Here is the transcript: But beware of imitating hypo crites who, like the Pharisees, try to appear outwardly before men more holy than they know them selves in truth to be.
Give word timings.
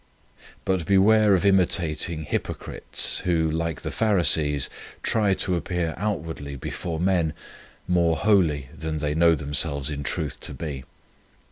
But 0.65 0.87
beware 0.87 1.35
of 1.35 1.45
imitating 1.45 2.25
hypo 2.25 2.55
crites 2.55 3.19
who, 3.19 3.51
like 3.51 3.81
the 3.81 3.91
Pharisees, 3.91 4.67
try 5.03 5.35
to 5.35 5.55
appear 5.55 5.93
outwardly 5.95 6.55
before 6.55 6.99
men 6.99 7.35
more 7.87 8.17
holy 8.17 8.69
than 8.75 8.97
they 8.97 9.13
know 9.13 9.35
them 9.35 9.53
selves 9.53 9.91
in 9.91 10.01
truth 10.01 10.39
to 10.39 10.55
be. 10.55 10.85